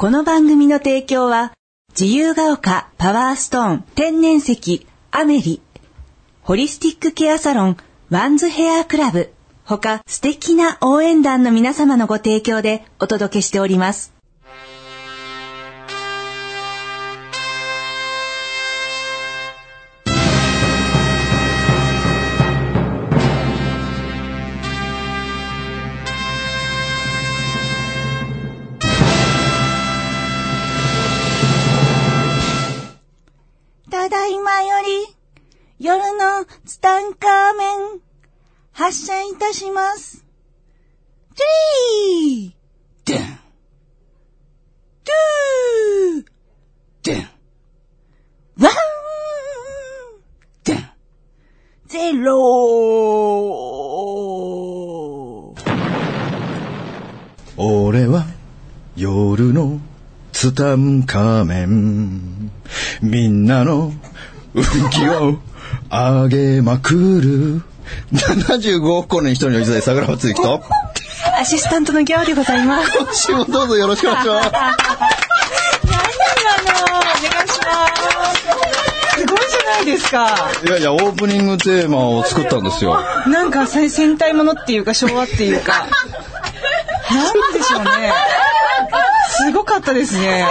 [0.00, 1.52] この番組の提供は、
[2.00, 5.60] 自由が丘パワーストーン天然石アメリ、
[6.42, 7.76] ホリスティックケアサロン
[8.08, 9.32] ワンズヘアクラブ、
[9.64, 14.17] 他素敵な応援団の皆様のご提供でお届けしております。
[36.68, 38.00] ツタンカーメン、
[38.72, 40.22] 発射いたします。
[41.34, 43.10] three。
[43.10, 43.22] でん、
[45.02, 46.26] two。
[47.04, 47.28] でん、
[48.60, 48.72] one。
[50.62, 50.90] でん。
[51.86, 52.34] zero。
[57.56, 58.26] ー俺は
[58.94, 59.80] 夜の
[60.32, 62.52] ツタンカーメン。
[63.00, 63.90] みんなの
[64.52, 65.47] 運気を
[65.90, 67.62] 上げまくる。
[68.12, 70.62] 75億個の人におじさい桜庭つゆきと、
[71.40, 72.98] アシスタントのギャオでございます。
[72.98, 74.50] 今週もどうぞよろしくお願いします。
[74.52, 74.66] 何な
[76.82, 76.98] の？
[76.98, 77.86] お願いしま
[78.34, 79.18] す。
[79.18, 80.36] すごいじゃないですか。
[80.66, 83.00] いやいや、オープニングテーマを作ったんですよ。
[83.26, 85.86] なんかせ戦隊ものっていうか昭和っていうか。
[87.10, 88.12] なんでしょうね。
[89.28, 90.46] すごかったですね。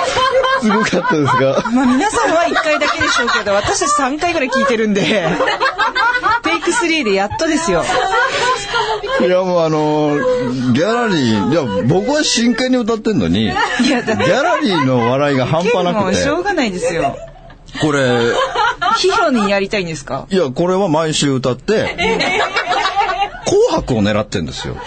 [0.61, 1.63] すごかったですが。
[1.71, 5.01] まあ皆さんは1回だけでしょうけど、私たち3回ぐらい聞いてるんで。
[6.43, 7.83] テイク3でやっとですよ。
[9.19, 10.17] いやもうあの、
[10.73, 17.17] ギャラリー、いや僕は真剣に歌ってんのに、ギャラリーの笑いが半端なもくて、うしょうがないですよ。
[17.81, 18.19] これ、
[18.97, 20.27] ヒーローにやりたいんですか？
[20.29, 21.95] いや、これは毎週歌って、
[23.45, 24.77] 紅白を狙ってんですよ。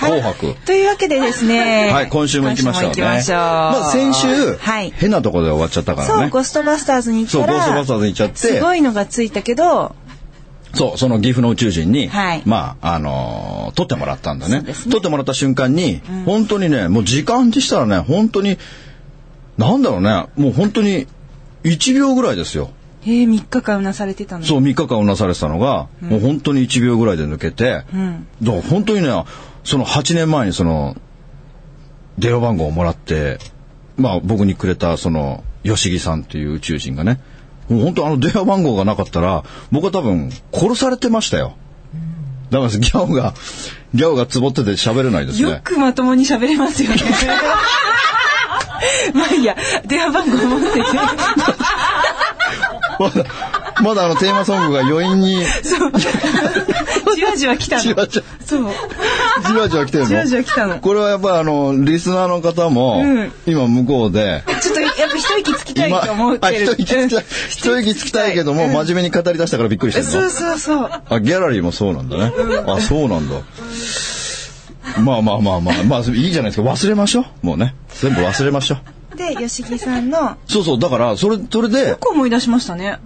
[0.00, 0.54] 紅白。
[0.66, 1.90] というわけでですね。
[1.92, 2.88] はい、今週も行きましょうね。
[2.88, 3.36] 行きましょう。
[3.38, 4.92] まあ先週、はい。
[4.96, 6.28] 変なところで終わっちゃったからそう、ね。
[6.30, 9.94] ゴーストバスターズに行ったそう、ら、ゴーストバスターズに行っちゃって、すごいのがついたけど、
[10.74, 18.58] そう、その岐阜の宇宙人に、はいまあ、あのー撮ってもらったんだねね撮ってもらった瞬間に、本当にね、もう時間にしたらね、本当に、
[19.58, 21.06] なんだろうね、もう本当に、
[21.64, 22.70] 1秒ぐらいですよ。
[23.02, 24.44] えー、3日間うなされてたの？
[24.44, 29.24] そう、3日間うなされてたのが、もう本当に1秒ぐらいで抜けて、んだから本当にね、
[29.64, 30.96] その8年前にその、
[32.18, 33.38] 電話番号をもらって、
[33.96, 37.20] まあ僕にくれたその、吉木さんっていう宇宙人がね、
[37.68, 41.54] もう本当あの電話番号がなかったら、僕は多分殺されてましたよ。
[42.50, 43.34] だからギャオが、
[43.94, 45.60] ギャオがつぼってて喋れないですよね。
[45.62, 46.96] くまともに喋れますよね。
[49.14, 49.56] まあいいや、
[49.86, 50.80] 電話番号持ってて。
[52.98, 53.24] まだ、
[53.82, 55.92] まだあのテーマソングが余韻に、そう。
[57.14, 57.82] じわじわ来たの。
[57.82, 58.66] じわじわそう。
[59.40, 60.08] じわじわ来てるの？
[60.08, 60.78] じわじわ来たの。
[60.78, 66.56] これはやっぱりあの、リスナーの方も、うん今向こうで、ちょっとやっぱ一息つきたいと思ってある。
[66.56, 67.24] 一息つきたい。
[67.48, 70.10] 一息つきたいけども、真面目に語り出したからびっくりしてるの。
[70.10, 70.90] そうそうそう。
[71.08, 72.32] あ、ギャラリーもそうなんだね。
[72.66, 73.36] あ、そうなんだ。
[74.98, 76.68] まあまあまあまあ、まあいいじゃないですか。
[76.68, 77.46] 忘れましょう。
[77.46, 77.74] もうね。
[78.00, 78.76] 全部忘れましょ
[79.14, 79.16] う。
[79.16, 80.78] で、吉木さんの、そうそう。
[80.78, 82.98] だから、それ、それでよ、く思い出しましたね。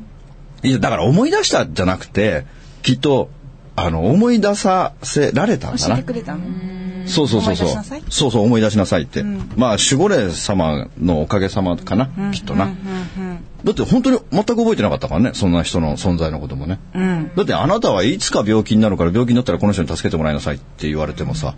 [0.63, 2.47] いや、だから思い出したじゃなくて、
[2.83, 3.31] きっと、
[3.77, 6.03] あの、思い出させられたんだな教えて。
[6.05, 6.41] くれたの？
[7.07, 8.05] そうそうそうそう思い出しなさい？
[8.09, 9.23] そうそう、思い出しなさいって。
[9.57, 12.71] まあ、守護霊様のおかげさまかな、きっとな。
[13.63, 16.79] だって本当に全く覚えてなかったからね、そんな人の存在のこともね。
[16.95, 17.31] うん。
[17.35, 21.55] だってあなたはいつか病気になるから病気になったらこの人に助けてもらいなさいって言われてもさ。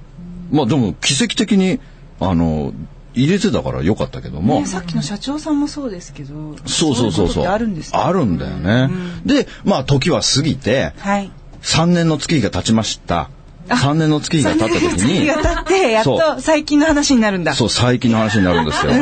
[0.50, 1.80] まあでも奇跡的に、
[2.18, 2.72] あの、
[3.14, 4.60] 入れてたからよかったけども。
[4.60, 6.56] ね、さっきの社長さんもそうですけど。
[6.66, 7.44] そうそうそうそう。
[7.44, 8.90] あるんだよね。
[9.24, 11.30] で、まあ時は過ぎて、はい。
[11.66, 13.28] 3年の月日が経ちました。
[13.68, 17.54] 3年の月日が経った時月にが、経って、やっそと最近の話になるんだ。
[17.54, 18.92] そう、最近の話になるんですよ。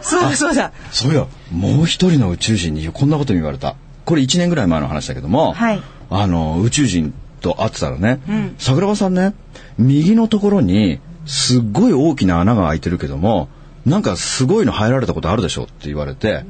[0.00, 0.72] そうだそうだ。
[0.92, 3.74] そういや、もう一人の宇宙人にこんなことに言われた。
[4.04, 9.34] これ1年ぐらい前の話だけども、はいあの、宇宙人と会ってたらね、ん桜庭さんね、
[9.76, 13.48] 右のところに、すっごい大きな穴が開いてるけども、
[13.84, 16.44] なんかすごいの入られたことあるでしょって言われて、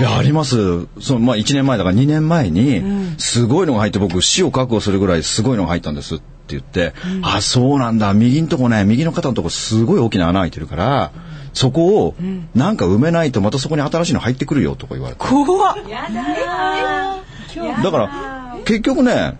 [0.00, 0.86] いや、あります。
[1.00, 2.82] その、まあ、1年前だから2年前に、
[3.18, 8.14] すごいのが入って僕、死を覚悟するぐらいすごいのが入ったんですって言って、あ、そうなんだ。
[8.14, 11.12] 右のとこね、右の肩のとこすごい大きな穴開いてるから、
[11.52, 12.14] そこを、
[12.54, 15.20] なんか埋めないとまたそこに新しいの入ってくるよとか言われて。
[15.24, 15.76] 怖っ。
[17.82, 19.36] だから、結局ね、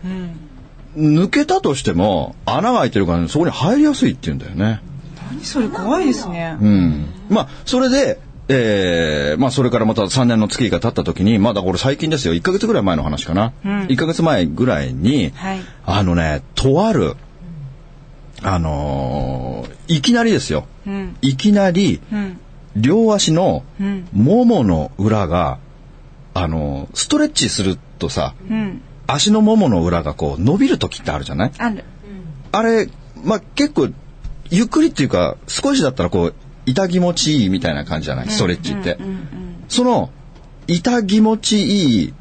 [0.97, 4.83] 抜けたとしても、穴が開いてるから、ね、そこに入りやすいって言うんだよね。
[5.31, 6.57] 何それ怖いですね。
[6.61, 7.07] うん。
[7.29, 8.19] まあ、それで、
[8.53, 12.35] えーまあ、それからまた3年の月が経った時に、まだこれ最近ですよ。
[12.35, 13.53] 1ヶ月ぐらい前の話かな。
[13.65, 17.15] うん1ヶ月前ぐらいに、はいあのね、とある、
[18.43, 20.67] あのーいきなりですよ。
[20.87, 21.17] うん。
[21.23, 22.41] いきなり、うん。
[22.77, 24.09] 両足のうん。
[24.13, 25.59] ももの裏が、
[26.35, 28.83] あのーストレッチするとさ、うん。
[29.07, 31.53] 足のももの裏がこう伸びる時ってあるじゃない？
[31.59, 31.85] ある。
[32.53, 32.89] あれ、
[33.25, 33.91] まあ、結構、
[34.51, 36.35] ゆっくりっていうか、少しだったらこう、
[36.67, 38.29] 痛気持ちいいみたいな感じじゃない？
[38.29, 38.99] ストレッチって。
[39.69, 40.11] その、
[40.67, 42.15] 痛気持ちいい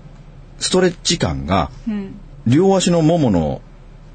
[0.59, 2.19] ストレッチ感が、うん。
[2.47, 3.61] 両足のももの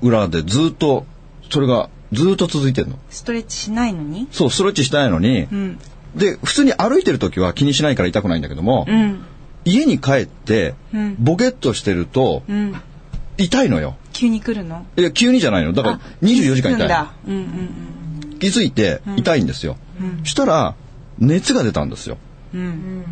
[0.03, 1.06] 裏でずっと、
[1.50, 2.99] それがずっと続いてるの。
[3.11, 4.29] ストレッチしないのに？
[4.32, 5.79] そう、ストレッチしたいのに、うん。
[6.17, 9.21] で、普通に歩いてる時は気にしないから痛くないんだけども、うん。
[9.65, 12.75] 家に帰ってうん、ボケっとしてると、うん。
[13.37, 13.97] 痛いのよ。
[14.12, 14.87] 急に来るの？
[14.97, 15.73] いや、急にじゃないの。
[15.73, 16.79] だから24時間痛い。
[16.79, 17.12] 気づくんだ。
[17.26, 17.49] うんうん
[18.38, 19.76] 気づいて痛いんですよ。
[20.25, 20.75] したら、
[21.19, 22.19] 熱が出たんですよ。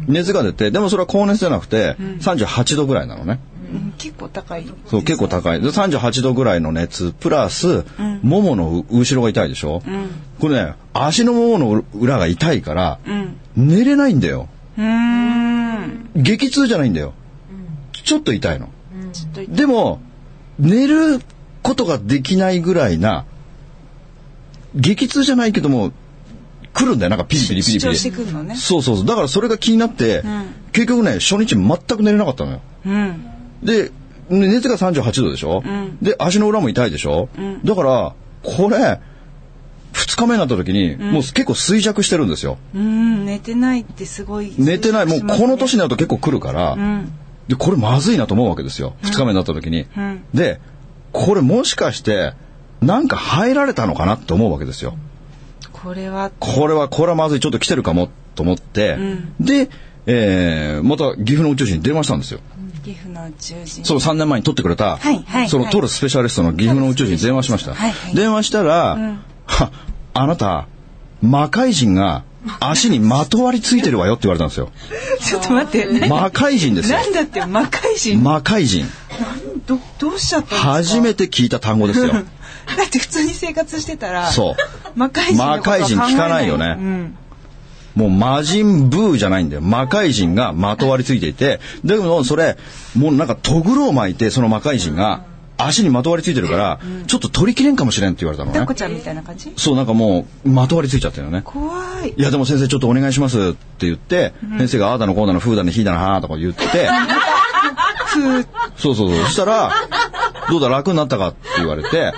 [0.07, 3.41] 熱が出て、でもそれは高熱じゃなくて、38度ぐらいなのね。
[3.49, 3.53] うん
[3.97, 4.67] 結構高い。
[4.87, 5.61] そう、結構高い。
[5.61, 7.85] で、38度ぐらいの熱、プラス、
[8.23, 10.11] もものう後ろが痛いでしょ、うん。
[10.39, 13.37] これね、足のももの裏が痛いから、うん。
[13.57, 14.49] 寝れないんだよ。
[14.77, 16.11] うーん。
[16.17, 17.15] 激痛じゃないんだよ。
[17.93, 18.69] ちょっと痛いの。
[19.49, 20.01] でも、
[20.59, 21.21] 寝る
[21.63, 23.25] ことができないぐらいな、
[24.75, 25.93] 激痛じゃないけども、
[26.73, 27.11] 来るんだよ。
[27.11, 27.97] なんかピリピリピリピリ。
[28.57, 29.07] そうそうそう。
[29.07, 32.61] だからそれが気になって、ん結局ね、初日全く寝れなかったのよ。
[32.87, 33.27] うん。
[33.63, 33.91] で、
[34.31, 37.29] ね熱が38度でしょ、んで、足の裏も痛いでしょ、
[37.65, 39.01] だから、これ、
[39.93, 42.57] 二日目になった時に、もう結構衰弱してるんですよ。
[42.75, 43.27] うん。
[43.27, 44.55] 寝てないってすごい。
[44.57, 45.85] 寝てない、もうこの年にの。
[45.85, 47.13] なると結構来るから、うん。
[47.49, 48.95] で、これまずいなと思うわけですよ。
[49.03, 49.87] 二日目になった時に。
[49.97, 50.25] うん。
[50.33, 50.61] で、
[51.13, 52.33] これもしかして、
[52.81, 54.97] なんか入られたのかなって思うわけですよ。
[55.83, 58.97] これは、これは、これはまずい、ちょっと来てるかもと思って、
[59.41, 59.69] で、
[60.07, 62.41] えー、また岐阜の宇宙人に電話したんですよ。
[62.85, 63.85] 岐阜の宇宙人。
[63.85, 67.75] その3年前に撮ってくれた、はいはいその撮るスペシャリストの岐阜の宇宙人に電話しました。
[67.75, 68.97] はいはい電話したら、
[69.47, 69.73] は
[70.15, 70.69] あなた、
[71.21, 72.25] 魔界人が
[72.61, 74.71] 足にまとわりついてるわよって言われたんですよ。
[75.21, 76.09] ちょっと待って。
[76.09, 76.99] 魔界人ですよ。
[76.99, 78.23] なんだって魔界人？
[78.23, 78.87] 魔界人。
[79.67, 82.13] ど、どうしちゃった初めて聞いた単語ですよ。
[82.77, 84.55] だって普通に生活してたら、そう。
[84.95, 87.17] 魔界人魔界人聞かないよねうん。
[87.95, 89.63] もう魔人ブーじゃないんだよ。
[89.63, 92.57] 魔界人がまとわりついていて、でもそれ、
[92.97, 95.25] もうなんかトグロを巻いて、その魔界人が
[95.59, 98.75] 足にまとわりついてるから、ちょっと取りきれんかもしれんって言われたのねコ。
[98.75, 99.53] ちゃんみたいな感じ？
[99.57, 101.43] そう、なんかもう、まとわりついちゃってるよね。
[101.45, 101.75] 怖
[102.05, 102.15] い。
[102.17, 106.65] いや、でも先生ちょっとお願いしますって言って、先生がああだのこうだの、ふうだの、ひだの、はーとか言って、
[108.77, 109.25] そうそうそう。
[109.25, 109.73] そしたら、
[110.49, 112.15] どうだ、楽になったかって言われて、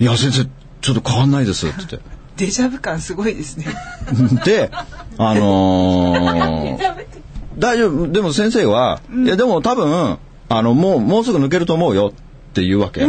[0.00, 0.44] いや、先生、
[0.80, 2.00] ちょっと変わんないですって言って。
[2.36, 3.66] デジャブ感すごいですね。
[4.44, 4.70] で、
[5.18, 7.04] あのー
[7.58, 10.18] 大丈夫、でも先生は、いやでも多分、
[10.48, 13.06] あの、もう、もうすぐ抜けると思うよって言うわけ。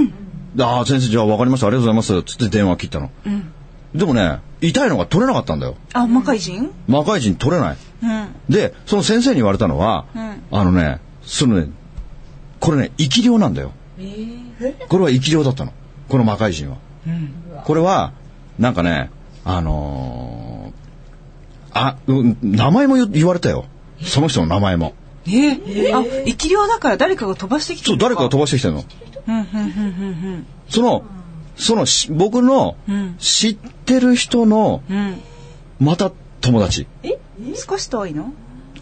[0.53, 3.09] でああ、先生じゃあ分かりました、ありがとうございます、つって電話切ったの。
[3.95, 5.75] でもね、痛いのが取れなかったんだよ。
[5.93, 6.69] あ、魔界人？
[6.87, 7.77] 魔界人取れない。
[8.03, 8.27] うん。
[8.49, 11.69] で、その先生に言われたのは、んあのね、そのね、
[12.59, 13.71] これね、生き量なんだよ。
[14.89, 15.73] これは生き量だったの。
[16.09, 16.77] この魔界人は。
[17.65, 18.13] これは、
[18.59, 19.09] なんかね、
[19.43, 20.75] あのー
[21.77, 23.65] あ、うん名前も言言われたよ。
[24.01, 24.93] その人の名前も。
[25.27, 25.51] え？
[25.93, 28.83] あ、生き量だから誰かが飛ばしてきてそう、誰かが飛ばしてきたの。
[29.27, 29.47] うん、うん、うん、う
[30.37, 31.03] ん、その、
[31.57, 35.21] そのし、僕のん知ってる人の、うん。
[35.79, 36.11] また
[36.41, 36.87] 友達。
[37.03, 37.07] う
[37.51, 37.55] ん。
[37.55, 38.31] 少し遠いの？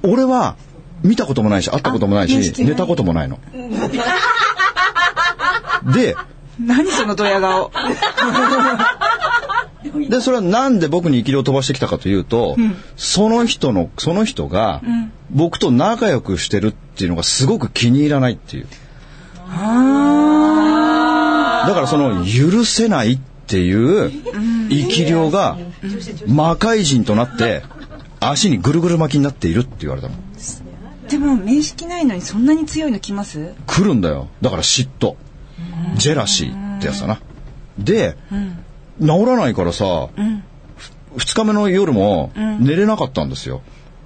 [0.03, 0.55] 俺は、
[1.03, 3.39] 見たこともないし、会ったこともないし、寝たこともないの。
[5.93, 6.15] で、
[6.59, 7.71] 何そのドヤ顔。
[10.09, 12.55] で、それはなんで僕に生き量を飛ばしてきたかというと、
[12.95, 14.81] その人の、その人が、
[15.29, 18.67] 僕と仲良くしてるっていうのがすごく気に入らないっていう。
[21.67, 24.11] だからその、許せないっていう
[24.69, 25.57] 生き量が、
[26.27, 27.63] 魔界人となって、
[28.19, 30.15] 足にぐるぐる巻きになっているって言われたの。
[31.09, 33.53] でも、面識ないのにそんなに強いの来ます？
[33.67, 34.29] 来るんだよ。
[34.41, 35.15] だから嫉妬。
[35.95, 37.19] ジェラシーってやつだな。
[37.77, 38.17] で、
[39.01, 40.09] 治らないからさ、
[40.77, 43.61] ふ二日目の夜も寝れなかったんですよ。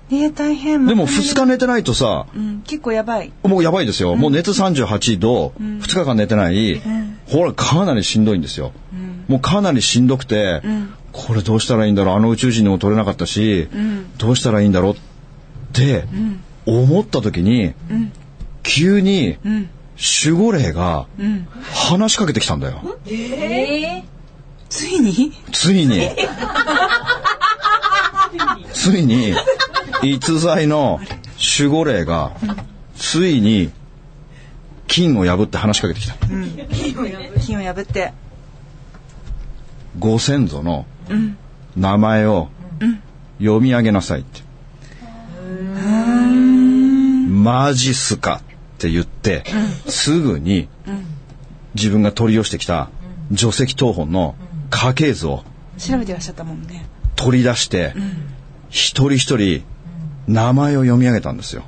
[0.09, 0.85] えー、大変。
[0.85, 3.33] でも二日寝てないとさ、うん、結構やばい。
[3.43, 4.15] もうやばいですよ。
[4.15, 6.81] もう熱38度、2日間寝てない、
[7.27, 8.71] ほら、かなりしんどいんですよ。
[9.27, 10.61] もうかなりしんどくて、
[11.11, 13.67] これどうしたらいいんだろう、あの宇宙人にも取れなかったし、
[14.17, 14.93] どうしたらいいんだろう？
[14.93, 14.95] っ
[15.73, 16.05] て
[16.65, 17.73] 思った時に、
[18.63, 19.37] 急に
[19.97, 21.07] 守護霊が
[21.73, 22.81] 話しかけてきたんだよ。
[24.69, 25.33] ついに？
[25.51, 26.11] ついに、
[28.73, 29.33] ついに、
[30.03, 30.99] 逸材の
[31.57, 32.33] 守護霊が、
[32.95, 33.71] ついに、
[34.87, 36.15] 金を破って話しかけてきた。
[37.41, 38.13] 金を破って。
[39.97, 40.85] ご先祖の
[41.75, 42.49] 名前を
[43.39, 44.41] 読み上げなさいって。
[47.27, 48.41] マジっすか
[48.77, 49.43] って言って、
[49.87, 50.69] すぐに
[51.73, 52.89] 自分が取り寄してきた
[53.31, 54.35] 除籍謄本の
[54.69, 55.43] 家系図を
[55.79, 56.85] 調べてらっしゃったもんね。
[57.15, 57.95] 取り出して、
[58.69, 59.63] 一人一人
[60.27, 61.63] 名前を読み上げたんですよ。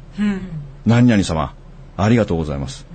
[0.86, 1.56] 何々様、
[1.98, 2.86] ありがとうございます。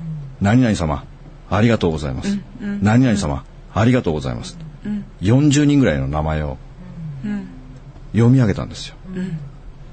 [0.41, 1.05] 何々様、
[1.51, 2.39] ありがとうございます。
[2.61, 3.45] 何々様、
[3.75, 4.57] ありがとうございます。
[5.23, 6.57] 40人ぐらいの名前を
[8.13, 8.95] 読み上げたんですよ。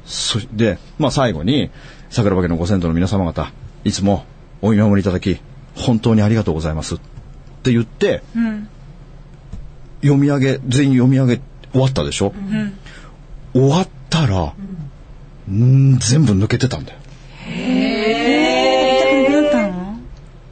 [0.06, 1.72] そで、まあ最後に、
[2.12, 3.52] 桜庭家のご先祖の皆様方、
[3.84, 4.26] いつも
[4.62, 5.40] お見守りいただき、
[5.76, 6.96] 本当にありがとうございます。
[6.96, 6.98] っ
[7.64, 8.24] て言って、
[10.02, 12.34] 読み上げ、全員読み上げ終わったでしょ、
[13.54, 14.54] 終わったら、
[15.52, 17.00] ん全部抜けてたんだよ。
[17.48, 20.00] 痛くなくなったの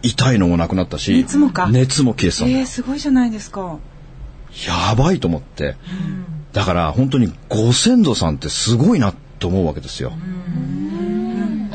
[0.01, 3.77] 痛いのもなくなったし、熱もか熱も消えてたんだよえー、すごいじゃないですか。
[4.67, 5.75] やばいと思って。
[6.53, 10.13] だから本当にご先祖さんってすごいなと思うわけですよ。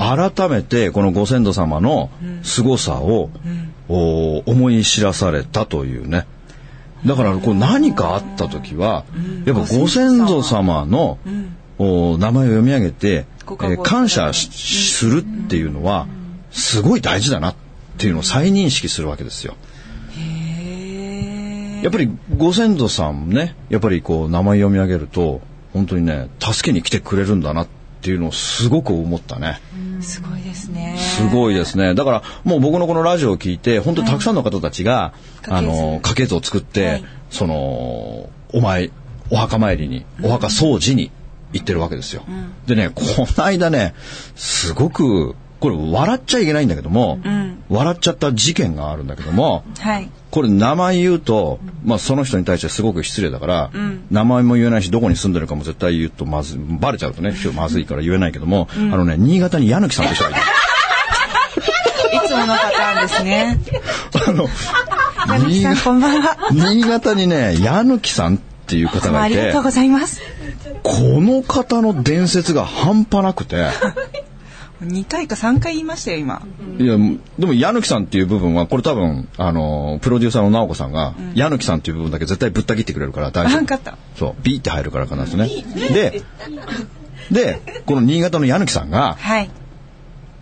[0.05, 2.11] 改めてこのご先祖様の
[2.43, 3.31] 凄さを、
[3.89, 6.27] お思い知らされたというね。
[7.07, 9.05] だからこう何かあった時は、
[9.45, 11.19] やっぱご先祖様の、
[11.79, 16.07] お名前を読み上げて、えー感謝しするっていうのは
[16.51, 17.55] すごい大事だなっ
[17.99, 19.55] ていうのを再認識するわけですよ。
[20.17, 25.43] へやっぱりご先祖さんね、やっぱりこう名前読み上げると、
[25.75, 29.61] 本当にね、助けに来てくれるんだなっていうのをすごく思ったね。
[29.77, 30.97] ーすごいですね。
[30.99, 31.95] すごいですね。
[31.95, 38.91] だからもう僕のこのラジオを聞いて、本当にたくさんの方たちが、家系図あの、家系図を作って、はいその、お前、
[39.29, 41.11] お墓参りに、お墓掃除に
[41.53, 42.23] 行ってるわけですよ。
[42.67, 43.03] でね、こ
[43.37, 43.95] の間ね、
[44.37, 45.35] すごく、
[45.65, 47.19] これ笑っちゃいけないんだけども、
[47.71, 50.11] 笑っちゃった事件があるんだけども、はい。
[50.31, 53.71] これ名前言うと、まあその人に対してすごく失礼だから、
[54.11, 60.39] 名前も言えないし、どこに住んでるかも絶対言うとまずい、バレちゃうとね、まずいから言えないけども、あのね、新潟に矢貫さんって人がいる。
[60.39, 63.59] いつものパターンですね。
[64.29, 64.49] あの、
[65.49, 66.53] 新潟。
[66.53, 70.21] 新潟にね、矢貫さんっていう方がいてありがとう、ございます。
[70.83, 73.69] この方の伝説が半端なくて、
[74.83, 76.43] 2回か3回言いましたよ、今。
[76.79, 76.97] いや、
[77.39, 83.61] でも矢貫さんっていう部分は、これ多分、あの、プロデューサーの直子さんが、矢貫さんっていう部分だけ絶対ぶった切ってくれるから大丈夫。
[83.61, 83.97] わかった。
[84.17, 85.49] そう、ビーって入るから必ずね。
[85.93, 86.23] で、
[87.31, 89.51] で、この新潟の矢貫さんが、はい。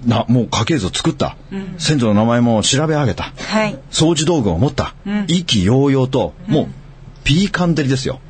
[0.06, 1.36] な、もう家系図を作った。
[1.78, 3.32] 先祖の名前も調べ上げた。
[3.36, 3.78] はい。
[3.90, 4.94] 掃除道具を持った。
[5.28, 6.66] 意気揚々と、もう、
[7.24, 8.20] ピーカン照りですよ。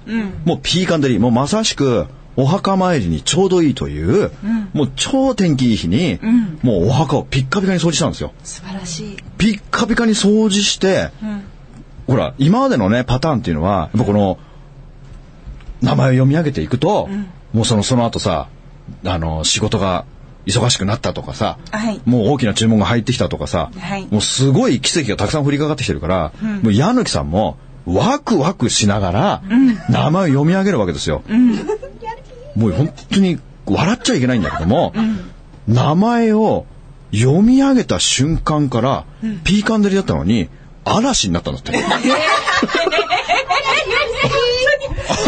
[0.44, 1.18] もうピーカン照り。
[1.18, 2.06] もうまさしく、
[2.36, 4.30] お墓参りにちょうどいいという、
[4.72, 6.18] もう超天気いい日に、
[6.62, 8.32] もうお墓をピッカピカに掃除したんですよ。
[8.42, 9.16] 素晴らしい。
[9.38, 11.10] ピッカピカに掃除して、
[12.06, 14.38] ほら、今までのね、パターンっていうのは、やっぱこの、
[15.82, 17.08] 名前を読み上げていくと、
[17.52, 18.48] もうその、その後さ、
[19.04, 20.04] あの、仕事が
[20.46, 22.00] 忙しくなったとかさ、はい。
[22.04, 24.06] もう大きな注文が入ってきたとかさ、はい。
[24.10, 29.42] もうすごい奇跡がたくさん降りかかってきてるから、もう矢貫さんも、ワクワクしながら、
[29.88, 31.22] 名前を読み上げるわけですよ。
[32.56, 34.92] もう本当に笑っちゃいけないんだけども、
[35.68, 36.66] 名前を
[37.14, 39.04] 読み上げた瞬間から、
[39.44, 40.48] ピーカン照りだったのに、
[40.84, 41.72] 嵐になったんだって。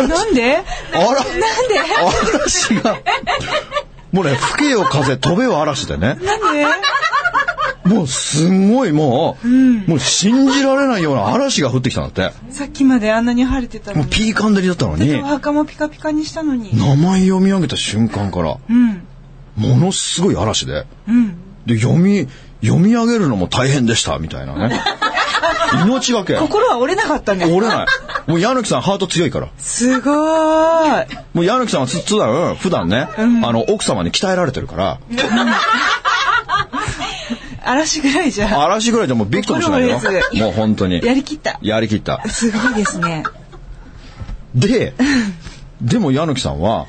[0.09, 0.57] なんで？
[0.93, 1.25] あら、なん
[1.69, 1.79] で？
[2.39, 2.97] 嵐が、
[4.13, 6.65] もうね、吹けよ風、飛べよ嵐でね、なんで？
[7.85, 9.49] もうすんごいもう、
[9.91, 12.53] もう信じられないような嵐が降ってきたんだって。
[12.53, 14.03] さっきまであんなに晴れてたのに。
[14.03, 16.77] もうピーカン照りだったのにお、墓もピカピカにしたのに。
[16.77, 19.03] 名前読み上げた瞬間から、うん。
[19.57, 21.37] ものすごい嵐で、うん。
[21.67, 22.27] で、読み、
[22.63, 24.81] 読み上げるのも大変でした、みたいなね。
[25.85, 26.37] 命がけ。
[26.37, 27.45] 心は折れなかったね。
[27.45, 27.87] 折れない。
[28.27, 29.49] もう矢貫さんハート強いから。
[29.59, 31.19] すごーい。
[31.35, 34.99] もう矢貫さんはつ普段、普段ね、あの、奥様に鍛えられてるから、
[37.65, 38.65] 嵐ぐらいじゃ。
[38.65, 40.01] 嵐ぐらいでもうビクともしないよ
[40.35, 41.05] もう本当に。
[41.05, 41.59] やりきった。
[41.63, 42.23] やりきった。
[42.29, 43.25] すごいですね。
[44.55, 44.95] で、
[45.81, 46.87] でも矢貫さんは、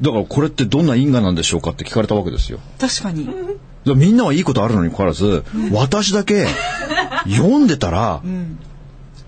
[0.00, 2.60] だからこれってどんな因果なんでしょうかって聞かれたわけですよ。
[2.78, 3.28] 確かに。
[3.84, 6.46] でみんなはいいことあるのにかかわらず、私だけ
[7.28, 8.22] 読んでたら、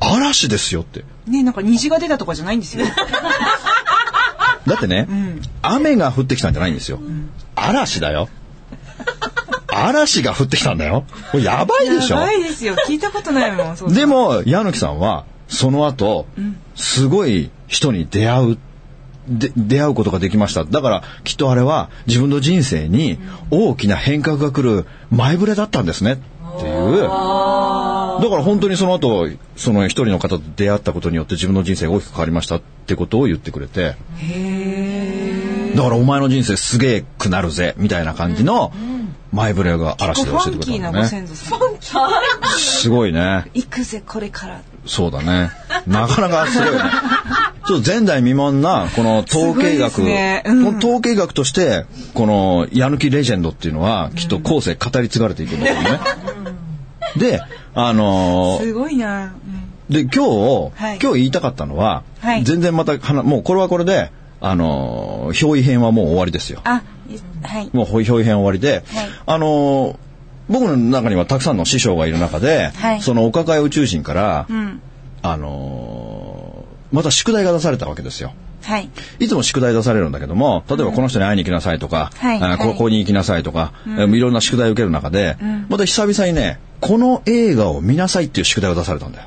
[0.01, 1.05] 嵐ですよって。
[1.27, 2.87] ねなんか虹が出たとかじゃないんですよ。
[4.67, 5.09] だってね、
[5.63, 7.01] 雨が降ってきたんじゃないんですよ。
[7.55, 8.29] 嵐だよ。
[9.87, 11.05] 嵐が降ってきたんだよ。
[11.31, 12.75] これやばいでしょやばいですよ。
[12.87, 13.77] 聞いたことないもん。
[13.77, 16.27] そうでも、矢貫さんは、その後、
[16.75, 18.59] すごい人に出会う、
[19.29, 20.65] で出会うことができました。
[20.65, 23.19] だから、きっとあれは自分の人生に
[23.51, 26.13] 大きな変革が来る前触れだったんですね。
[26.13, 27.03] っていう。
[27.03, 33.97] だから本当にその後、その一人の方と出会ったことによって自分の人生が大きく変わりましたってことを言ってくれて。
[35.77, 38.73] だからお前の人生すげえくなるぜ、みたいな感じの、
[39.33, 41.27] 前触れが嵐で教えてくれたんだね。
[42.59, 43.45] すごいね。
[43.55, 44.63] 行くぜ、これから。
[44.87, 45.51] そうだね。
[45.87, 46.79] なかなかすごいね。
[47.67, 56.01] ちょっと前代未聞な、この統計学、ねうんこの統計学として、この、矢抜きレジェンドっていうのは、きっと後世語り継がれていくんだよね。
[57.17, 57.43] で、
[57.75, 59.35] あのーすごいな。
[59.91, 66.61] で、今日、はい今日言いたかったのは、はい全然また話、もうこれはこれで、あのー表意編はもう終わりですよ。
[66.65, 67.71] あ、いはい。
[67.73, 69.97] もう表意編終わりで、はいあのー
[70.49, 74.81] 僕の中にはたくさんの師匠がいる中で、はいそのお抱え宇宙人から、うん。
[75.23, 78.33] あのーまた宿題が出されたわけですよ。
[78.63, 78.89] はい。
[79.19, 85.37] いつも宿題出されるんだけども、例えばこの人に会いに行きなさいとか、あはいはいここに行きなさいとか、えいろんな宿題を受ける中で、
[85.69, 89.27] また久々にね、この映画を見なさいっていう宿題を出されたんだよ。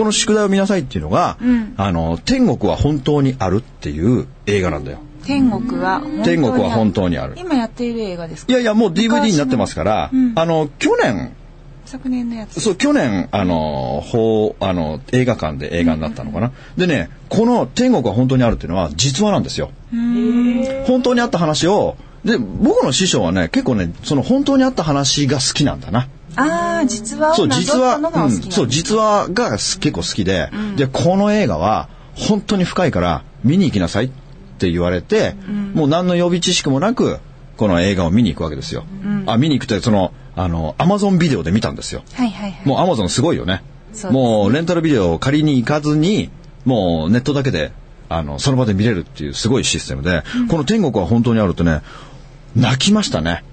[0.00, 1.36] この宿題を見なさいっていうのが、
[1.76, 4.98] あの、天国は本当にあるっていう映画なんだよ。
[5.26, 7.34] 天国は天国は本当にある。
[7.36, 8.52] 今やっている映画ですか？
[8.52, 11.32] いやいや、もう DVD になってますから、あの、去年、
[11.84, 12.60] 昨年のやつ。
[12.60, 16.52] そう、去年、あの、法、あの、映画館で映画になったのかな。
[16.78, 19.70] でね、この天国は本当にあるっていうのは実話なんですよ。
[20.86, 26.08] 本当にあった話を、で、僕の師匠はね、結構ね、その本当にあった話が好きなんだな。
[26.36, 34.10] ああ、実話そう、実話、んうんそう、実話がす結構好きで、で、この映画は本当に深いから見に行きなさいっ
[34.58, 35.34] て言われて、
[35.74, 37.18] もう何の予備知識もなく、
[37.56, 38.84] この映画を見に行くわけですよ。
[39.26, 42.02] あ、見に行くって、その、あの、アマゾンビデオで見たんですよ。
[42.14, 42.68] はいはいはい。
[42.68, 43.62] もうアマゾンすごいよね。
[43.92, 46.30] そうもうレンタルビデオを借りに行かずに、
[46.64, 47.72] もうネットだけで、
[48.08, 51.82] あの、その場で見れるっていうすごいシステムで、この天国は本当にあるってね、
[52.54, 53.44] 泣きましたね。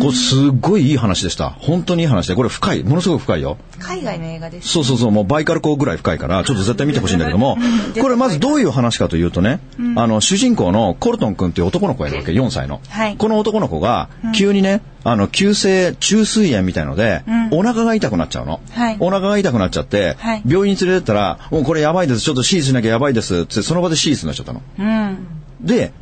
[0.00, 1.50] これすっごいいい話でした。
[1.50, 3.56] 本当にいい話で、これ深い、ものすごく深いよ。
[3.78, 4.68] 海外の映画です。
[4.68, 7.58] そうそうそう、もうバイカル港ぐらい深いから、ちょっと絶対見てほしいんだけども、
[8.00, 9.60] これまずどういう話かというとね、
[9.96, 12.80] あの、主人公のコルトン君っていう男の子がいるわけ、4歳の。
[12.88, 18.60] はいこの男の子が、急にね、あの、急性虫垂炎みたいので、お腹が痛くなっちゃうの。
[18.72, 24.62] はいお腹が痛くなっちゃって、はい病院に連れてったら、もうこれやばいです、ちょっと手術しなきゃやばいです、ってその場で手術になっちゃったの。
[24.78, 25.18] うん。
[25.60, 25.92] で、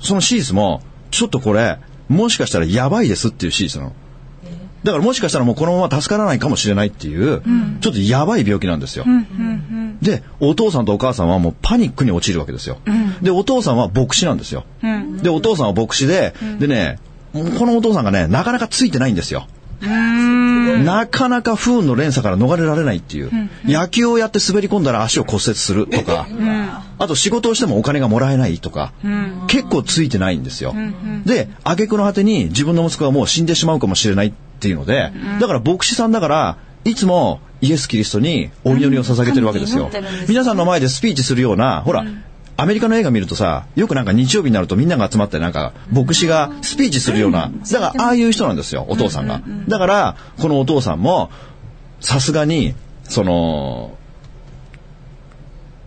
[0.00, 3.92] その手術も、ちょっとこれ、もしかしたらやばいですっていう手術なの。
[4.84, 7.42] だからもしかしたらもうこのまま助からないかもしれないっていう、
[7.80, 9.04] ちょっとやばい病気なんですよ。
[10.00, 12.78] で、お父さんとお母さんはもうパニックに陥るわけですよ。
[13.20, 14.64] で、お父さんは牧師なんですよ。
[15.22, 16.98] で、お父さんは牧師で、でね、
[17.32, 19.46] このお父さんがね、なかなかついてないんですよ。
[19.80, 23.30] なかなか不運の連鎖から逃れられないっていう。
[23.64, 26.26] 野球をやって滑り込んだら足を骨折するとか、
[26.98, 28.92] あと仕事をしてもお金がもらえないとか、
[29.46, 30.74] 結構ついてないんですよ。
[31.24, 39.90] で、挙句の果てに自分の息子がもう死んでしまうかもしれないっていうので、だから牧師さんだから、いつもイエス・キリストにお祈りを捧げてるわけですよ。
[40.28, 42.04] 皆さんの前でスピーチするような、ほら、
[42.56, 49.42] アメリカの映画見るとさ、よくなんか日曜日になるとみんなが集まってなんか、牧師がスピーチするような、だからああいう人なんですよ、お父さんが。
[49.68, 51.30] だから、このお父さんも、
[52.00, 53.97] さすがに、その、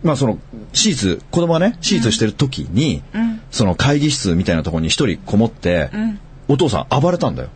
[0.04, 0.40] まあその、
[0.74, 3.04] 手術、子供がね、手術してる時に、
[3.52, 5.90] その会議室みたいなところに一人こもって、
[6.48, 7.50] お父さん暴れたんだよ。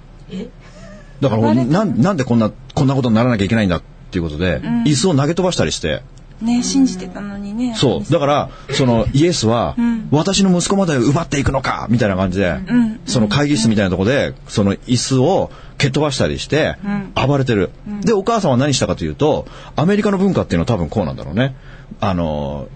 [1.21, 3.81] だからなん、なんでこんな、こんなことにならなきゃいけないんだっ
[4.12, 6.03] ていうことで、椅子を投げ飛ばしたりして、
[6.41, 7.75] ね、信じてたのにね。
[7.75, 8.12] そう。
[8.12, 9.75] だから、そのイエスは、
[10.12, 12.58] 私の息子まで奪っていくのかみたいな感じで、
[13.05, 16.75] その会議室みたいなところで、その椅子を蹴っ飛ばしたりして、
[17.15, 17.71] 暴れてる。
[18.01, 21.55] で、お母さんは何したかというと、アメリカの文化っていうのは多分こうなんだろうね。
[22.00, 22.67] あの、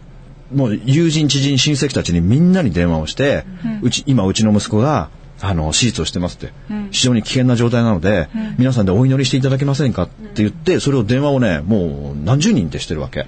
[0.53, 3.45] もう友人、知人、親戚たちにみんなに電話をして、
[3.81, 5.09] うち、今うちの息子が、
[5.41, 6.51] あの、手術をしてますって。
[6.91, 13.25] 非常に危険な状態なので、皆さんでお祈りしていただけませんかって言って、それを電話をね、もう何十人ってしてるわけ。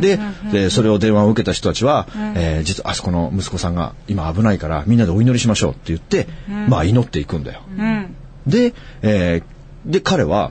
[0.00, 0.18] で、
[0.52, 6.26] でそれを電話を受けた人たちは、えー実はあそこの息子さんが今危ないから、みんなでお祈りしましょうって言って、
[6.68, 7.62] まあ祈っていくんだよ。
[8.46, 9.56] で、えー
[9.90, 10.50] で、彼は、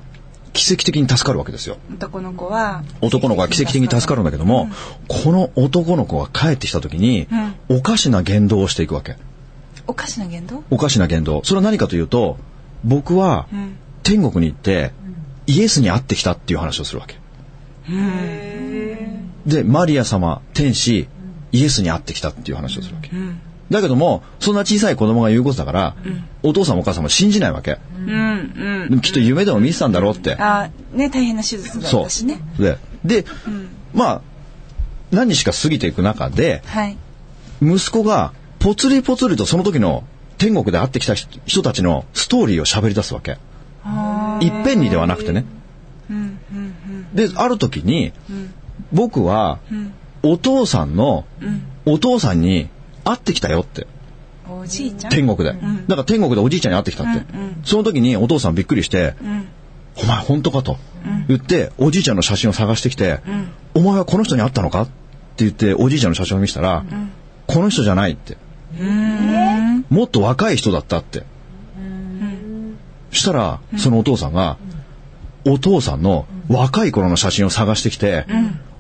[0.56, 1.78] 奇跡的に助かるわけですよ。
[1.94, 2.84] 男の子は。
[3.02, 4.70] 男の子が奇跡的に助かるんだけども、
[5.10, 7.28] この男の子が帰ってきた時に、
[7.70, 9.18] おかしな言動をしていくわけ。
[9.86, 10.64] おかしな言動？
[10.72, 11.44] おかしな言動。
[11.44, 12.38] それは何かというと、
[12.86, 13.48] 僕は
[14.02, 14.94] 天国に行って、
[15.46, 17.20] イエスに会ってきたっていう話をするわけ。
[19.46, 21.10] で、マリア様、天使、
[21.52, 23.12] イエスに会ってきたっていう話をするわけ。
[23.72, 25.96] だけども、そんな小さい子供が言うことだから、
[26.44, 27.80] お父さんもお母さんも信じないわけ。
[27.98, 30.42] うんでもきっと夢でも見てたんだろうってうん。。
[30.42, 32.40] あね、大変な手術だそうったしね。。
[32.60, 33.26] で、で、
[33.94, 34.22] まあ、
[35.12, 36.98] 何日か過ぎていく中で、はい。
[37.62, 40.04] 息子がぽつりぽつりとその時の
[40.38, 43.38] 天国で会ってきた人人たちのストーリーを喋り出すわけ。
[44.42, 45.46] いっぺんにではなくてね。
[47.14, 48.14] で、ある時に、
[48.92, 49.60] 僕は、
[50.24, 51.26] お父さんの、
[51.86, 52.70] お父さんに
[53.06, 53.88] 会ってきたよって。
[54.50, 55.12] おじいちゃん？
[55.12, 55.54] 天国で。
[55.54, 57.24] だから天国でおじいちゃんに会ってきたって。
[57.64, 59.14] その時にお父さんびっくりして、
[59.98, 60.78] お前本当かと。
[61.28, 63.20] 言って、おじいちゃんの写真を探してきて、
[63.74, 64.92] お前はこの人に会ったのかって
[65.38, 66.84] 言って、おじいちゃんの写真を見せたら、
[67.48, 68.38] この人じゃないって。
[69.90, 71.24] もっと若い人だったって。
[73.12, 74.58] したら、そのお父さんが、
[75.48, 78.26] お父さんの若い頃の写真を探してきて、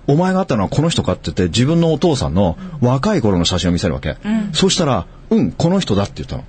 [0.07, 4.17] お前が会ったのはこの人かって言って、自分のお父さんの若い頃の写真を見せるわけ。
[4.53, 6.43] そうしたら、うん、この人だって言ったの。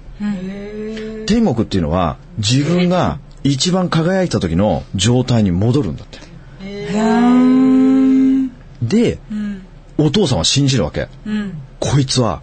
[1.26, 6.18] 天国っていうのは、自分が一番輝いてた時の状態に戻るんだって。
[8.82, 9.18] で、
[9.98, 11.08] お父さんは信じるわけ。
[11.80, 12.42] こいつは、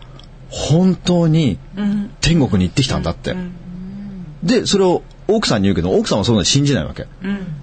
[0.49, 1.57] 本当に
[2.21, 3.35] 天国に行ってきたんだって。
[4.43, 7.07] で、それを奥さんに言うけど、奥さんはそんなに信じないわけ。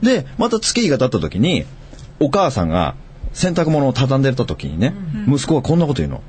[0.03, 1.65] で、また月日が経った時に、
[2.19, 2.95] お母さんが
[3.33, 4.95] 洗濯物を畳んでた時にね、
[5.29, 6.23] 息子がこんなこと言うの。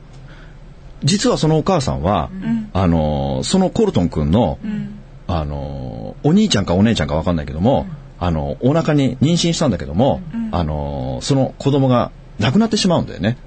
[1.04, 2.30] 実はそのお母さんは、
[2.74, 4.60] あのーそのコルトン君の、
[5.28, 7.88] あのーお兄ちゃんかお姉ちゃんかわかんないけども、
[8.20, 13.38] あのお腹に妊娠したんだけども、あのーその子供が亡くなってしまうんだよね。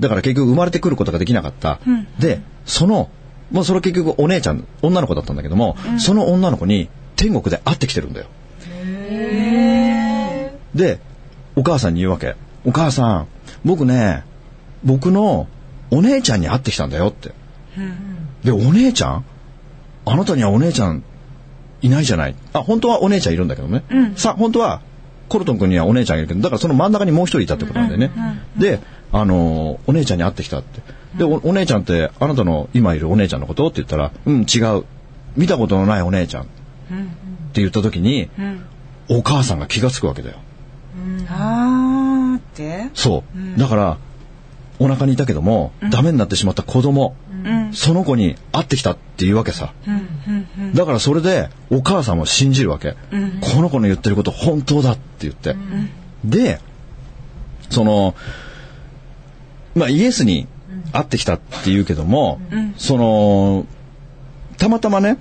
[0.00, 1.78] だから結局生まれてくることができなかった。
[2.18, 3.08] で、その、
[3.50, 8.26] もうそれ結局お姉ちゃん、女の子だったんだけども、その女の子に天国で会ってきてるんだよ。
[10.74, 11.00] で、
[11.54, 12.34] お母さんに言うわけ。
[12.66, 13.28] お母さん、
[13.64, 14.24] 僕ね、
[14.84, 15.46] 僕の
[15.90, 17.32] お姉ちゃんに会ってきたんだよって。
[18.44, 19.24] で、お姉ちゃん？
[20.04, 21.02] あなたにはお姉ちゃん
[21.80, 22.34] いないじゃない。
[22.52, 23.84] あ、本当はお姉ちゃんいるんだけどね。
[24.16, 24.82] さ、本当は
[25.28, 28.10] コルトン君にはお姉ちゃんいるけど、だからその真ん中にもう一人いたってことなんだよね。
[28.56, 28.80] で、
[29.12, 30.80] あのーお姉ちゃんに会ってきたって。
[31.16, 34.84] で、おお姉ちゃんって、あなたの今いるお姉ちゃんのことって言ったら、うん、違う。
[35.36, 36.42] 見たことのないお姉ちゃん。
[36.42, 36.46] っ
[37.52, 38.28] て言った時に、
[39.08, 40.36] お母さんが気がつくわけだよ。
[41.28, 41.95] あー
[42.56, 42.90] って？
[42.94, 43.24] そ
[43.56, 43.58] う。
[43.60, 43.98] だから、
[44.78, 47.14] お腹にいたけども、ダメになってしまった子供、
[47.72, 49.72] その子に会ってきたっていうわけさ。
[50.74, 52.94] だからそれで、お母さんも信じるわけ。
[53.40, 55.56] この子の言ってること本当だって言って。
[56.24, 56.60] で、
[57.70, 58.14] その、
[59.74, 60.46] まあイエスに
[60.92, 62.40] 会ってきたって言うけども、
[62.76, 63.66] その、
[64.58, 65.18] たまたまね、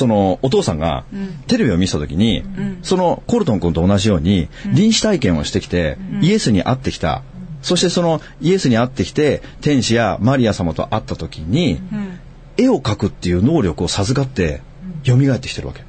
[0.00, 1.04] そのお父さんが
[1.46, 2.42] テレビを見せた時に、
[2.82, 7.22] そのコルトン君と同じように臨死体験をしてきて、イエスに会ってきた。
[7.60, 11.82] そしてそのイエスに会ってきて天使やマリア様と会った時に、
[12.56, 14.62] 絵を描くっていう能力を授かって
[15.04, 15.84] 蘇ってきてるわけ。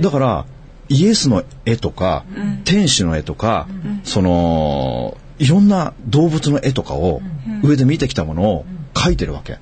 [0.00, 0.46] だから
[0.88, 2.24] イエスの絵とか、
[2.64, 3.66] 天使の絵とか、
[4.04, 7.20] そのいろんな動物の絵とかを
[7.64, 8.64] 上で見てきたものを
[8.94, 9.58] 描いてるわけ。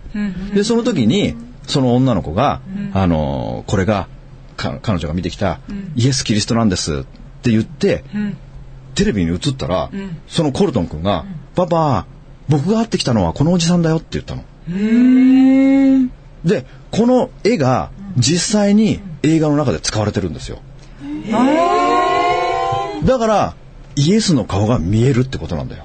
[0.55, 1.35] でその時に
[1.73, 2.61] その女の子が、
[2.93, 4.09] あのこれが
[4.57, 5.61] か彼女が見てきた
[5.97, 7.05] イエス・キリストなんですっ
[7.43, 8.05] て言って、
[8.95, 9.91] テレビに映ったら、
[10.29, 11.25] そのコルトン君が
[11.57, 12.07] 「パパ
[12.49, 14.45] 僕が会ってきたのはこのおじさんだよ」って言ったの。
[16.45, 20.59] でこの絵が実際に映画の中で使われてるんですよ。
[23.05, 23.55] だから
[23.97, 25.85] イエスの顔が見えるってことなんだよ。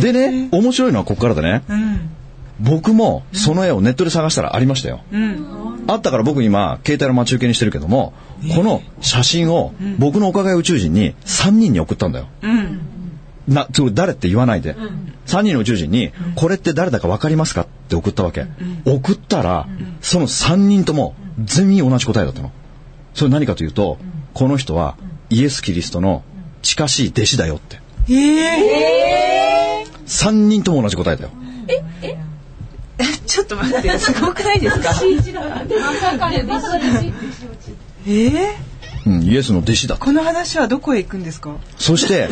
[0.00, 1.62] でね面白いのはここからでね、
[2.60, 5.00] 僕もその絵をネットで探したらありましたよ。
[5.86, 8.12] あったから僕今携帯の待ち受けにしてるけども、
[8.54, 12.26] この写真を僕のおかげ宇宙人に3人に送ったんだよ。
[13.46, 14.76] な、それ誰って言わないで。
[15.26, 18.46] 3人の宇宙人に、これって誰だか分かりますかって送ったわけ。
[18.84, 19.66] 送ったら、
[20.00, 22.52] その3人とも全員同じ答えだったの。
[23.14, 23.98] それ何かというと、
[24.34, 24.96] この人は
[25.30, 26.22] イエス・キリストの
[26.62, 27.80] 近しい弟子だよって。
[30.06, 31.30] 3人とも同じ答えだよ。
[33.26, 34.90] ちょっと待って、すごくないですか？
[38.06, 38.48] えー、
[39.06, 39.96] うん、イエスの弟子だ。
[39.96, 41.56] この話はどこへ行くんですか？
[41.76, 42.28] そして、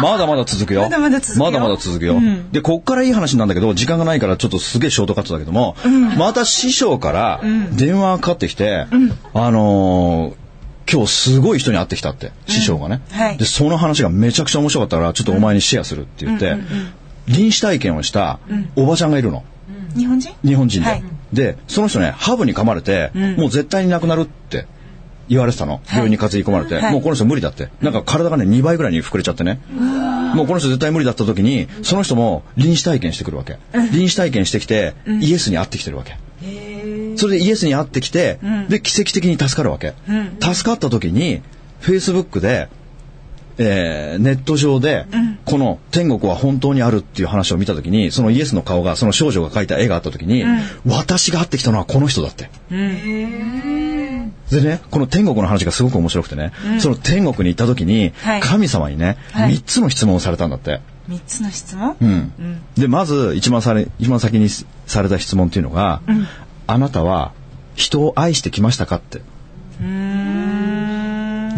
[0.00, 0.82] まだまだ続くよ。
[0.82, 1.44] まだまだ続くよ。
[1.44, 2.20] まだまだ続くよ。
[2.52, 5.76] で、こっからいい話なんだけど、時間がないからちょっとすげえショートカットだけども、
[6.18, 7.40] また師匠から
[7.72, 8.86] 電話がかかってきて、
[9.34, 10.42] あのー
[10.92, 13.38] 今日すごい人に会ってきたって、師匠がね、はい。
[13.38, 16.56] で、その話がめちゃくちゃ面白かったから、ちょっとお前にシェアするって言って、
[17.28, 18.38] 臨死体験をした
[18.76, 19.44] おばちゃんがいるの。
[19.96, 20.34] 日本人？
[20.44, 20.88] 日本人で。
[20.88, 24.66] はいで、その人ね、ハブに噛まれて、もう絶対に亡くなるって
[25.30, 25.80] 言われてたの。
[25.88, 27.70] 病院に担ぎ込まれて、はいもうこの人無理だって。
[27.80, 29.58] なんか体がね、2倍ぐらいに膨れちゃってね。
[30.34, 33.56] もうこの人絶対無理だった時に、その人も臨死体験してくるわけ。
[33.92, 36.18] 臨死体験してきて、イエスに会ってきてるわけ。
[37.16, 39.94] それでイエスに会ってきて、で、奇跡的に助かるわけ。
[40.40, 41.40] 助かった時に、
[41.80, 42.68] Facebook で、
[43.56, 45.06] えーネット上で、
[45.52, 50.46] この天国は本当にあるっていう話を見た時にそのイエスの顔がその少女が描いた絵があった時に、
[50.86, 52.48] 私が会ってきたのはこの人だって。
[52.70, 52.78] で
[54.62, 58.40] ねこの天国の話がすごく面白くてね、その天国に行った時に、はい。
[58.40, 59.52] 神様にね、はい。
[59.56, 60.80] 3つの質問をされたんだって。
[61.06, 61.96] 三つの質問？
[62.00, 62.32] うん。
[62.74, 66.00] でまず一番され一番先にされた質問っていうのが、
[66.66, 67.32] あなたは
[67.74, 69.20] 人を愛してきましたかって。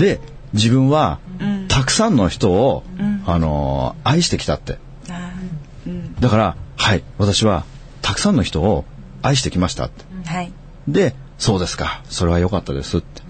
[0.00, 0.18] で
[0.52, 1.20] 自分は、
[1.74, 2.84] たくさんの人を、
[3.26, 4.78] あのー愛してきたって。
[6.20, 7.64] だからはい私は
[8.00, 8.84] たくさんの人を
[9.22, 10.04] 愛してきましたって。
[10.24, 10.52] はい。
[10.86, 13.22] でそうですかそれは良かったですって。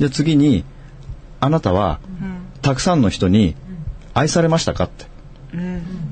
[0.00, 0.64] で次に
[1.38, 2.00] あなたは、
[2.62, 3.54] たくさんの人に
[4.12, 5.06] 愛されましたかって。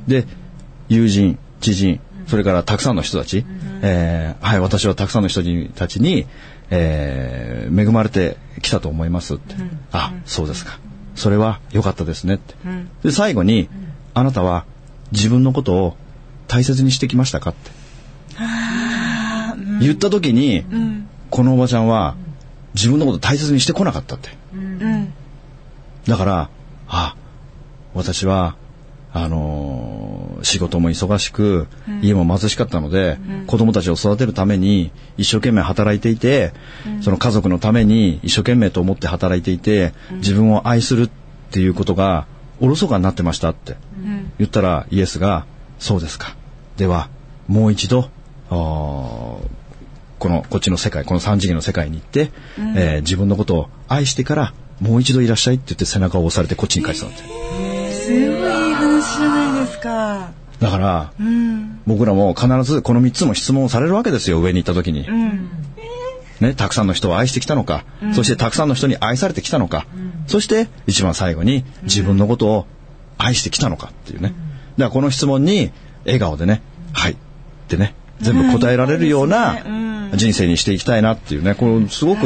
[0.06, 0.26] で
[0.88, 3.44] 友人知人それからたくさんの人たち、
[3.82, 5.42] えーはい私はたくさんの人
[5.74, 6.26] たちに、
[6.70, 9.56] えー恵まれてきたと思いますって、
[9.90, 10.78] あそうですか
[11.14, 12.54] それは良かったですねって、
[13.02, 13.68] で最後に、
[14.14, 14.64] あなたは
[15.12, 15.96] 自分のことを
[16.48, 17.70] 大切にしてきましたかって、
[19.80, 20.64] 言った時に、
[21.30, 22.16] このおばちゃんは
[22.74, 24.30] 自分のこと大切にしてこなかったって、
[26.06, 26.50] だから
[26.88, 27.16] あ
[27.94, 28.56] 私は
[29.12, 30.01] あのー
[30.42, 31.66] 仕事も忙しく、
[32.02, 36.52] 家も貧しかったので、子供たちを育てるために一生懸命働いていて、
[37.00, 41.10] その家族のために一生懸命と思って働いていて、自分を愛するっ
[41.50, 42.26] ていうことが
[42.60, 43.76] おろそかになってましたって
[44.38, 45.44] 言ったらイエスが
[45.78, 46.36] 「そうですか。
[46.76, 47.08] では
[47.48, 48.08] もう一度
[48.48, 52.30] このこっちの世界この三次元の世界に行って、
[52.76, 57.71] えー自分のことを愛してからもう一度いらっしゃいって言って背中を押されてこっちに帰ってたんですよ
[58.02, 60.32] すごいいい話じゃないですか。
[60.60, 61.80] だから、うん。
[61.86, 65.50] 僕らも必ずこの3つも質問をされるわけですよ上に行った時に、うん。
[66.40, 67.84] ね、たくさんの人を愛してきたのか、
[68.14, 69.86] そしてたくさんの人に愛されてきたのか、
[70.26, 72.66] そして一番最後に自分のことを
[73.16, 74.34] 愛してきたのかっていうね、だか
[74.76, 75.70] らこの質問に
[76.04, 76.62] 笑顔でね
[76.92, 77.16] 「はい」っ
[77.68, 79.58] てね全部答えられるような
[80.14, 82.22] 人生にしていきたいなっていうねこれすごく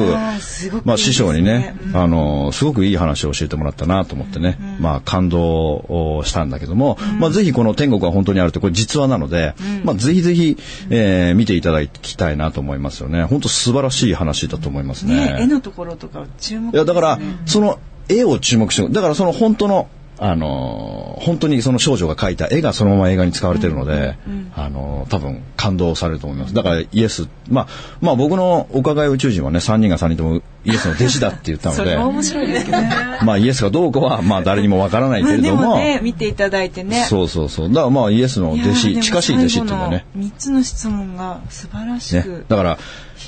[0.85, 10.57] まあ、師匠にね、あのすごくいい話を教えてもらったなと思ってね、まあ、感動をしたんだけども、まあ、ぜひこの天国が本当にあるってこれ実話なので、まあ、ぜひぜひ、
[10.91, 13.25] えー見ていただきたいなと思いますよね。
[13.25, 15.15] 本当素晴らしい話だと思いますね。
[15.15, 24.17] ね絵のところとか注目いやだから、その絵を注目してだからその本当のあのー本当にその少女が描いた絵がそのまま映画に使われてるので、
[24.55, 26.55] あのー多分感動されると思います。
[26.55, 27.29] だからイエス。
[27.49, 27.67] まあ
[28.01, 32.91] まあ僕のお伺い宇宙人はね3人が3人ともイエスの弟子だって言ったの そで面白いですけどね。
[33.23, 37.07] まあイエスがどうかはまあ誰にもわからないけれども,、もね見ていただいてね。
[37.09, 37.69] そうそうそう。
[37.69, 40.05] だからまあイエスの弟子近しい弟子っていうのはね。
[40.15, 42.23] 最後の三つの質問が素晴らしね。
[42.23, 42.79] く。、だから、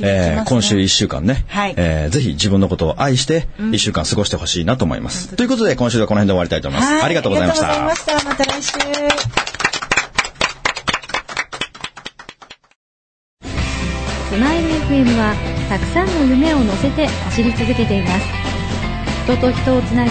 [0.02, 5.34] えー今週1週間ね、はいえーぜひ自分のことを愛して1週間過ごしてほしいなと思います。
[5.36, 6.92] ということで今週はこの辺で終わりたいと思います。
[6.92, 7.70] はいありがとうございました。
[7.70, 8.78] ありがとうございました。
[8.80, 9.48] また来週。
[14.30, 15.34] スマイル FM は
[15.68, 18.26] たくさんの夢を乗せて走り続けています
[19.24, 20.10] 人と人をつなぎ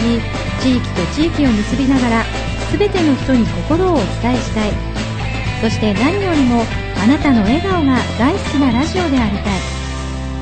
[0.62, 2.23] 地域と地域を結びながら
[2.71, 4.71] 全ての人に心をお伝えしたい
[5.62, 6.63] そして何よりも
[7.04, 9.76] あなたの笑顔が大好きなラジオでありたい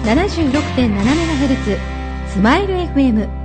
[0.05, 1.79] 76.7MHz
[2.29, 3.44] スマイル FM